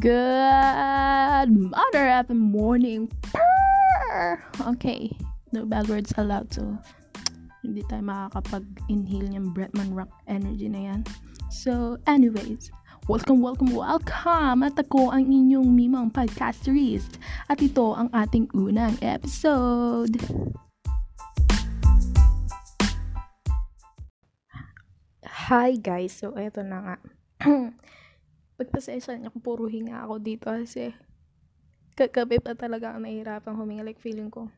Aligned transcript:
Good 0.00 1.52
mother 1.52 2.08
of 2.08 2.32
morning. 2.32 3.12
Purr! 3.20 4.40
Okay, 4.72 5.12
no 5.52 5.68
bad 5.68 5.92
words 5.92 6.16
allowed 6.16 6.48
so 6.56 6.80
hindi 7.60 7.84
tayo 7.84 8.08
makakapag-inhale 8.08 9.36
ng 9.36 9.52
Bretman 9.52 9.92
Rock 9.92 10.08
energy 10.24 10.72
na 10.72 10.88
yan. 10.88 11.00
So, 11.52 12.00
anyways, 12.08 12.72
welcome, 13.12 13.44
welcome, 13.44 13.76
welcome! 13.76 14.64
At 14.64 14.80
ako 14.80 15.12
ang 15.12 15.28
inyong 15.28 15.68
mimang 15.68 16.16
podcasterist. 16.16 17.20
At 17.52 17.60
ito 17.60 17.92
ang 17.92 18.08
ating 18.16 18.48
unang 18.56 18.96
episode. 19.04 20.16
Hi 25.52 25.76
guys, 25.76 26.16
so 26.16 26.32
eto 26.40 26.64
na 26.64 26.78
nga. 26.80 26.96
Pagpasensya 28.60 29.16
niyo 29.16 29.32
kung 29.32 29.40
puro 29.40 29.64
hinga 29.64 30.04
ako 30.04 30.20
dito 30.20 30.52
kasi 30.52 30.92
kagabi 31.96 32.44
pa 32.44 32.52
talaga 32.52 32.92
ako 32.92 33.00
nahihirapan 33.00 33.56
huminga. 33.56 33.88
Like 33.88 34.04
feeling 34.04 34.28
ko, 34.28 34.52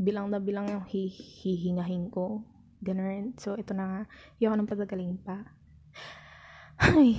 bilang 0.00 0.32
na 0.32 0.40
bilang 0.40 0.72
yung 0.72 0.88
hi- 0.88 1.12
hihingahin 1.12 2.08
ko. 2.08 2.40
Ganun. 2.80 3.36
So, 3.36 3.54
ito 3.60 3.76
na 3.76 3.84
nga. 3.84 4.02
Hindi 4.34 4.42
ako 4.48 4.54
patagaling 4.72 5.20
pa. 5.20 5.52
Ay, 6.82 7.14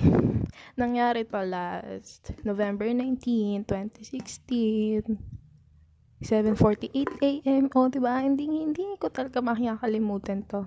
nangyari 0.76 1.24
to 1.24 1.40
last 1.40 2.36
November 2.44 2.84
19, 2.84 3.64
2016. 3.64 5.08
7.48 6.24 7.20
a.m. 7.20 7.68
O, 7.72 7.84
oh, 7.84 7.88
diba? 7.92 8.16
Hindi, 8.20 8.48
hindi 8.48 8.84
ko 8.96 9.12
talaga 9.12 9.44
makakalimutan 9.44 10.44
to. 10.48 10.64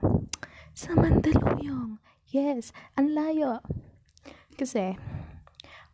Sa 0.74 0.94
Mandaluyong. 0.94 1.98
Yes, 2.30 2.76
ang 2.93 3.13
layo. 3.13 3.62
Kasi, 4.58 4.98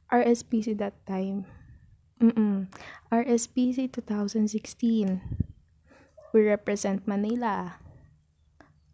RSPC 0.08 0.80
that 0.80 0.95
time. 1.03 1.44
Mm-mm. 2.23 2.72
RSPC 3.11 3.92
2016. 3.92 4.47
We 6.31 6.39
represent 6.47 7.03
Manila. 7.03 7.83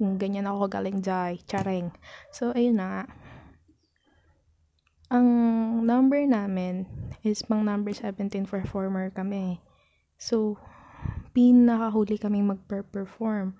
Ganyan 0.02 0.50
ako 0.50 0.67
galing 0.67 1.06
Jai. 1.06 1.38
Charing. 1.45 1.94
So, 2.34 2.50
ayun 2.58 2.81
na 2.81 2.88
nga. 2.89 3.03
Ang 5.09 5.28
number 5.86 6.26
namin 6.26 6.89
is 7.22 7.45
pang 7.45 7.61
number 7.61 7.94
17 7.94 8.50
performer 8.50 9.14
kami. 9.14 9.61
So, 10.17 10.58
pinakahuli 11.31 12.17
kaming 12.17 12.50
magper-perform. 12.50 13.56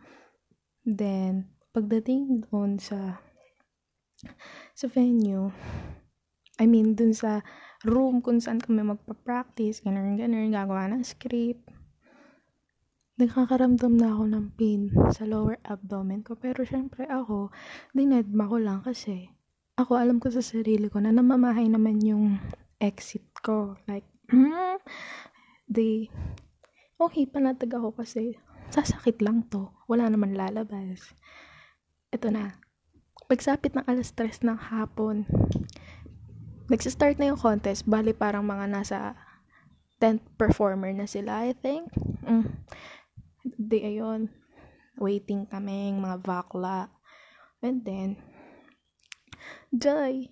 Then, 0.84 1.54
pagdating 1.72 2.50
doon 2.50 2.82
sa 2.82 3.22
sa 4.76 4.86
venue, 4.92 5.52
I 6.60 6.68
mean, 6.68 6.94
dun 7.00 7.16
sa 7.16 7.40
room 7.88 8.20
kung 8.20 8.44
saan 8.44 8.60
kami 8.60 8.84
magpa-practice, 8.84 9.80
ganun, 9.80 10.20
ganun, 10.20 10.52
gagawa 10.52 10.92
ng 10.92 11.08
script. 11.08 11.64
Nagkakaramdam 13.20 13.96
na 13.96 14.16
ako 14.16 14.24
ng 14.28 14.46
pain 14.60 14.92
sa 15.12 15.24
lower 15.24 15.60
abdomen 15.64 16.24
ko. 16.24 16.36
Pero 16.36 16.68
syempre 16.68 17.08
ako, 17.08 17.52
dinedma 17.96 18.48
ko 18.48 18.60
lang 18.60 18.80
kasi 18.84 19.32
ako 19.80 19.96
alam 19.96 20.20
ko 20.20 20.28
sa 20.28 20.44
sarili 20.44 20.92
ko 20.92 21.00
na 21.00 21.16
namamahay 21.16 21.72
naman 21.72 22.04
yung 22.04 22.40
exit 22.84 23.23
ko. 23.40 23.80
Like, 23.88 24.08
mm, 24.28 24.80
they, 25.76 26.12
okay, 27.00 27.23
panatag 27.23 27.72
ako 27.72 27.96
kasi 27.96 28.36
sasakit 28.72 29.23
lang 29.23 29.48
to. 29.48 29.72
Wala 29.88 30.12
naman 30.12 30.36
lalabas. 30.36 31.16
Ito 32.12 32.28
na. 32.28 32.60
Pagsapit 33.32 33.78
ng 33.78 33.86
alas 33.86 34.12
3 34.18 34.42
ng 34.42 34.60
hapon, 34.73 35.30
nagsistart 36.70 37.17
na 37.17 37.34
yung 37.34 37.42
contest. 37.42 37.84
Bali, 37.89 38.14
parang 38.14 38.45
mga 38.45 38.66
nasa 38.70 39.17
10th 39.99 40.23
performer 40.39 40.95
na 40.95 41.10
sila, 41.10 41.44
I 41.44 41.52
think. 41.58 41.92
Mm. 42.23 42.45
Di, 43.44 43.77
ayun. 43.83 44.32
Waiting 44.95 45.49
kaming 45.49 45.99
mga 45.99 46.23
bakla. 46.23 46.94
And 47.60 47.83
then, 47.83 48.16
Jai, 49.76 50.32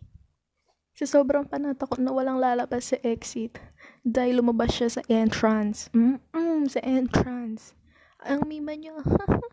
sa 0.97 1.05
sobrang 1.05 1.45
panatakot 1.45 1.99
na 1.99 2.15
walang 2.15 2.39
lalabas 2.39 2.95
sa 2.95 2.97
exit, 3.03 3.59
Jai 4.07 4.31
lumabas 4.31 4.71
siya 4.73 4.89
sa 4.89 5.01
entrance. 5.11 5.91
Mm-mm, 5.91 6.71
sa 6.71 6.79
entrance. 6.81 7.75
Ang 8.23 8.47
mima 8.47 8.73
niya, 8.73 8.97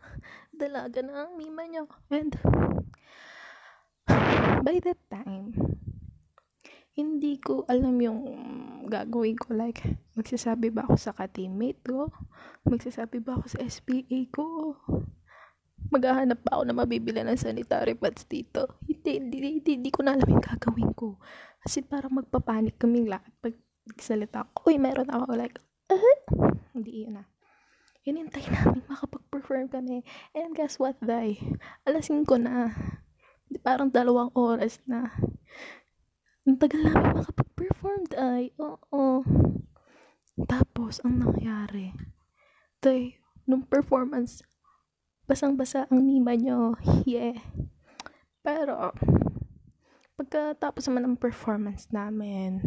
dalaga 0.61 1.03
na 1.03 1.27
ang 1.27 1.37
mima 1.37 1.67
niya. 1.67 1.85
And, 2.09 2.33
by 4.67 4.79
that 4.81 5.01
time, 5.11 5.53
hindi 6.95 7.43
ko 7.43 7.67
alam 7.67 7.99
yung 7.99 8.21
gagawin 8.87 9.35
ko. 9.35 9.51
Like, 9.51 9.83
magsasabi 10.15 10.71
ba 10.71 10.87
ako 10.87 10.95
sa 10.95 11.11
ka-teammate 11.11 11.83
ko? 11.83 12.07
Magsasabi 12.71 13.19
ba 13.19 13.35
ako 13.35 13.51
sa 13.51 13.59
SPA 13.67 14.19
ko? 14.31 14.79
Maghahanap 15.91 16.39
ba 16.47 16.59
ako 16.59 16.63
na 16.71 16.75
mabibili 16.79 17.21
ng 17.27 17.35
sanitary 17.35 17.99
pads 17.99 18.31
dito? 18.31 18.79
Hindi, 18.87 19.19
hindi, 19.19 19.37
hindi, 19.59 19.71
hindi 19.75 19.91
ko 19.91 20.07
na 20.07 20.15
alam 20.15 20.31
yung 20.31 20.45
gagawin 20.47 20.95
ko. 20.95 21.19
Kasi 21.67 21.83
parang 21.83 22.15
magpapanik 22.15 22.79
kaming 22.79 23.11
lahat 23.11 23.31
pag 23.43 23.59
nagsalita 23.91 24.47
ko. 24.55 24.71
Uy, 24.71 24.79
meron 24.79 25.11
ako 25.11 25.35
like, 25.35 25.59
uh, 25.91 25.99
hindi 26.79 27.05
yun 27.05 27.19
na. 27.19 27.27
Hinintay 28.07 28.47
namin 28.55 28.87
makapag-perform 28.87 29.67
kami. 29.67 30.07
And 30.31 30.55
guess 30.55 30.79
what, 30.79 30.95
day? 31.03 31.43
Alas 31.89 32.07
5 32.07 32.23
na. 32.39 32.71
Parang 33.67 33.91
dalawang 33.91 34.31
oras 34.39 34.79
na. 34.87 35.11
Ang 36.45 36.61
tagal 36.61 36.85
namin 36.85 37.25
makapag-perform, 37.25 38.05
day. 38.13 38.53
Oo. 38.61 39.25
Tapos, 40.45 41.01
ang 41.01 41.25
nangyari, 41.25 41.97
day, 42.85 43.17
nung 43.49 43.65
performance, 43.65 44.45
basang-basa 45.25 45.89
ang 45.89 46.05
nima 46.05 46.37
nyo. 46.37 46.77
Yeah. 47.09 47.41
Pero, 48.45 48.93
pagkatapos 50.21 50.85
naman 50.85 51.17
ng 51.17 51.17
performance 51.17 51.89
namin, 51.89 52.61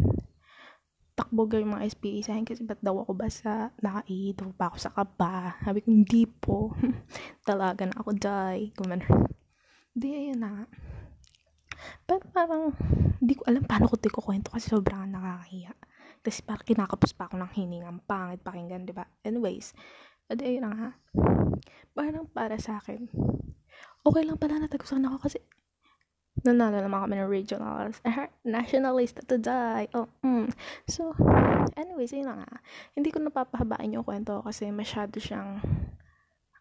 takbo 1.14 1.46
yung 1.54 1.78
mga 1.78 1.86
SPA 1.94 2.18
sa 2.26 2.32
akin 2.34 2.50
kasi 2.50 2.66
ba't 2.66 2.82
daw 2.82 2.98
ako 2.98 3.14
basa, 3.14 3.70
nakaido 3.78 4.58
pa 4.58 4.74
ako 4.74 4.78
sa 4.82 4.90
kaba. 4.90 5.54
Sabi 5.62 5.86
ko, 5.86 5.94
hindi 5.94 6.26
po. 6.26 6.74
Talaga 7.46 7.86
na 7.86 7.94
ako, 8.02 8.10
die. 8.18 8.74
Gumanon. 8.74 9.30
Di, 9.94 10.18
ayun 10.18 10.42
na. 10.42 10.66
Pero 12.08 12.24
parang, 12.32 12.72
hindi 13.20 13.36
ko 13.36 13.44
alam 13.44 13.68
paano 13.68 13.92
ko 13.92 14.00
ito 14.00 14.10
kwento 14.16 14.50
kasi 14.56 14.72
sobrang 14.72 15.12
nakakahiya. 15.12 15.76
Kasi 16.24 16.40
parang 16.42 16.64
kinakapos 16.64 17.12
pa 17.12 17.28
ako 17.28 17.36
ng 17.36 17.52
hiningang 17.52 18.00
pangit 18.08 18.40
pakinggan, 18.42 18.88
di 18.88 18.96
ba? 18.96 19.04
Anyways, 19.28 19.76
adi 20.32 20.56
ayun 20.56 20.64
na 20.64 20.72
nga. 20.72 20.90
Parang 21.92 22.32
para 22.32 22.56
sa 22.56 22.80
akin, 22.80 23.12
okay 24.08 24.24
lang 24.24 24.40
pala 24.40 24.64
natagusan 24.64 25.04
ako 25.04 25.28
kasi 25.28 25.44
nanalo 26.46 26.80
naman 26.80 27.04
kami 27.04 27.16
ng 27.18 27.32
regionals. 27.32 28.00
Nationalist 28.48 29.20
to 29.26 29.36
die. 29.42 29.90
Oh, 29.92 30.08
mm. 30.22 30.48
So, 30.86 31.12
anyways, 31.74 32.14
yun 32.14 32.30
na 32.30 32.46
nga. 32.46 32.52
Hindi 32.94 33.10
ko 33.10 33.20
napapahabain 33.20 33.96
yung 33.96 34.06
kwento 34.06 34.46
kasi 34.46 34.70
masyado 34.70 35.18
siyang, 35.18 35.60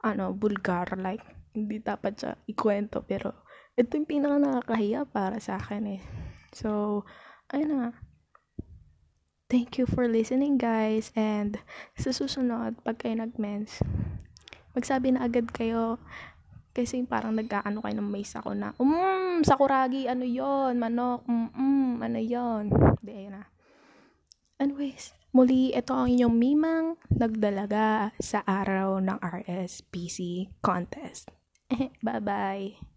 ano, 0.01 0.33
vulgar. 0.33 0.97
Like, 0.97 1.23
hindi 1.53 1.79
dapat 1.79 2.17
siya 2.17 2.33
ikwento. 2.49 3.05
Pero, 3.05 3.46
ito 3.77 3.93
yung 3.93 4.09
pinaka 4.09 4.41
nakakahiya 4.41 5.05
para 5.05 5.37
sa 5.37 5.61
akin 5.61 6.01
eh. 6.01 6.03
So, 6.57 7.05
ayun 7.53 7.77
na. 7.77 7.93
Thank 9.47 9.79
you 9.79 9.87
for 9.87 10.09
listening, 10.09 10.57
guys. 10.57 11.13
And, 11.15 11.61
sa 11.95 12.11
susunod, 12.11 12.81
pag 12.83 12.99
kayo 12.99 13.21
nag-mens, 13.21 13.85
magsabi 14.73 15.15
na 15.15 15.29
agad 15.29 15.53
kayo 15.53 16.01
kasi 16.73 17.05
parang 17.05 17.37
nag-aano 17.37 17.85
kayo 17.85 17.95
ng 18.01 18.11
mais 18.11 18.33
ako 18.37 18.53
na, 18.57 18.73
um, 18.81 19.41
sakuragi, 19.45 20.09
ano 20.09 20.25
yon 20.25 20.77
manok, 20.77 21.25
um, 21.29 22.01
ano 22.01 22.21
yon 22.21 22.69
Hindi, 23.01 23.13
ayun 23.13 23.33
na. 23.39 23.45
Anyways, 24.57 25.13
muli, 25.37 25.77
ito 25.77 25.93
ang 25.93 26.09
inyong 26.09 26.37
mimang 26.37 26.87
nagdalaga 27.13 28.13
sa 28.21 28.41
araw 28.45 29.05
ng 29.05 29.21
RSPC 29.21 30.49
contest. 30.65 31.29
Bye-bye! 32.05 32.96